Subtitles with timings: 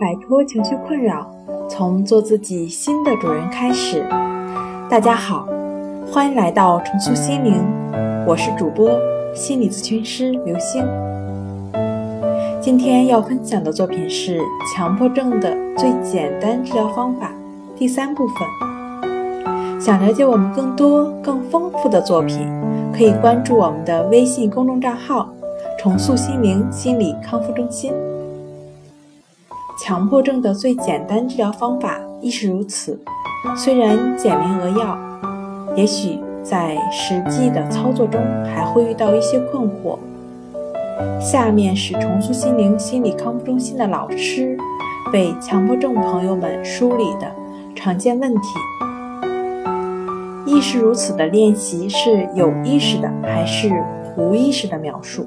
[0.00, 1.26] 摆脱情绪困扰，
[1.68, 4.04] 从做自己新的主人开始。
[4.88, 5.46] 大家好，
[6.10, 7.54] 欢迎来到重塑心灵，
[8.26, 8.90] 我是主播
[9.34, 10.84] 心理咨询师刘星。
[12.60, 14.38] 今天要分享的作品是
[14.72, 17.32] 《强迫症的最简单治疗方法》
[17.78, 18.36] 第三部分。
[19.80, 22.48] 想了解我们更多更丰富的作品，
[22.92, 25.28] 可以关注我们的微信公众账号
[25.80, 27.92] “重塑心灵心理康复中心”。
[29.78, 32.98] 强迫症的最简单治疗方法亦是如此，
[33.56, 34.98] 虽然简明扼要，
[35.74, 39.98] 也许在实际的操作中还会遇到一些困惑。
[41.18, 44.56] 下面是重塑心灵心理康复中心的老师
[45.12, 47.32] 为强迫症朋友们梳理的
[47.74, 48.48] 常见问题。
[50.44, 53.72] 亦是如此的练习是有意识的还是
[54.16, 55.26] 无意识的描述？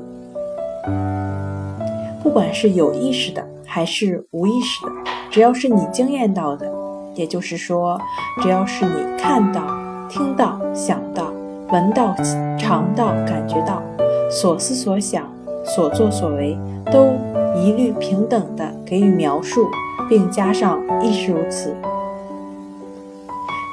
[2.22, 3.44] 不管是有意识的
[3.76, 4.92] 还是无意识的，
[5.30, 6.66] 只要是你经验到的，
[7.14, 8.00] 也就是说，
[8.42, 9.64] 只要是你看到、
[10.08, 11.26] 听到、想到、
[11.68, 12.16] 闻到、
[12.58, 13.84] 尝到、感觉到，
[14.32, 15.30] 所思所想。
[15.66, 16.58] 所作所为
[16.90, 17.10] 都
[17.54, 19.68] 一律平等的给予描述，
[20.08, 21.76] 并加上亦是如此。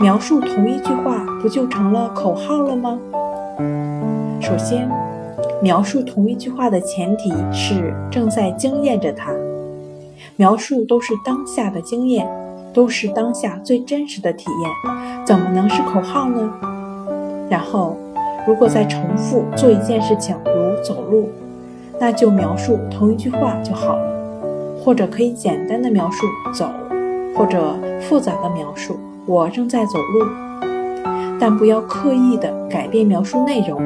[0.00, 2.98] 描述同一句话，不就成了口号了吗？
[4.40, 4.90] 首先，
[5.62, 9.32] 描述同一句话的前提是正在经验着它。
[10.42, 12.28] 描述都是当下的经验，
[12.74, 16.52] 都是当下最真实的体验，怎么能是口号呢？
[17.48, 17.96] 然后，
[18.44, 21.28] 如果再重复做一件事情，如走路。
[22.00, 24.02] 那就描述同一句话就好了，
[24.84, 26.68] 或者可以简单的描述走，
[27.36, 30.26] 或者复杂的描述我正在走路，
[31.38, 33.80] 但不要刻意的改变描述内容，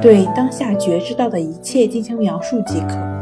[0.00, 3.17] 对当下觉知到的一切进行描述即可。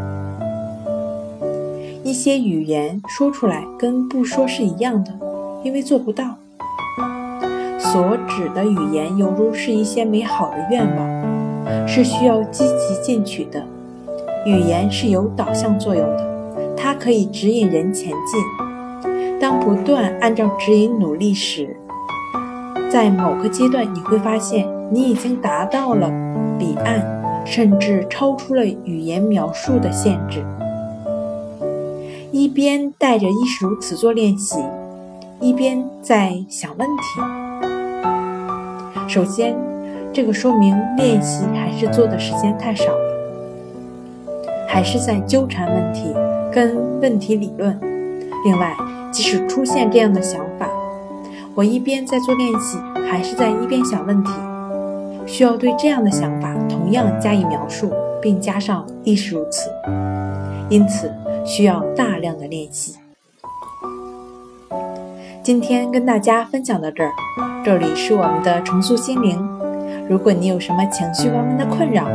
[2.06, 5.10] 一些语言说出来跟不说是一样的，
[5.64, 6.36] 因为做不到。
[7.80, 13.60] 所指的语言犹如是一些美好的愿望，是需要积极进取的。
[14.46, 18.40] 语言是有导向作用的，它可以指引人前进。
[19.40, 21.76] 当不断按照指引努力时，
[22.88, 26.08] 在某个阶段你会发现你已经达到了
[26.56, 27.04] 彼岸，
[27.44, 30.46] 甚至超出了语言描述的限制。
[32.38, 34.62] 一边带着“亦是如此”做练习，
[35.40, 37.02] 一边在想问题。
[39.08, 39.56] 首先，
[40.12, 44.36] 这个说明练习还是做的时间太少了。
[44.68, 46.12] 还是在纠缠问题
[46.52, 47.74] 跟问题理论。
[48.44, 48.76] 另外，
[49.10, 50.68] 即使出现这样的想法，
[51.54, 52.76] 我一边在做练习，
[53.10, 54.30] 还是在一边想问题，
[55.24, 59.70] 需要对这样的想法同样加以描述，并加上亦是如此。
[60.68, 61.10] 因此，
[61.46, 62.96] 需要大量的练习。
[65.42, 67.12] 今天跟大家分享到这儿，
[67.64, 69.38] 这里是我们的重塑心灵。
[70.08, 72.08] 如果你有什么情绪方面的困扰，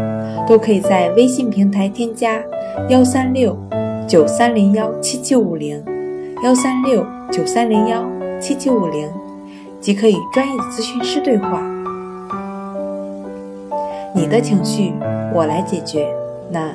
[0.46, 2.42] 都可以在微信平台添加
[2.90, 3.58] 幺三六
[4.08, 5.82] 九三零幺七七五零
[6.44, 8.06] 幺三六九三零幺
[8.40, 9.10] 七七五零，
[9.80, 11.62] 即可与专业的咨询师对话。
[14.14, 14.94] 你的情绪
[15.34, 16.14] 我来解决。
[16.50, 16.70] 那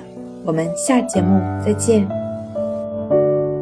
[0.44, 2.25] 我们下节目再见。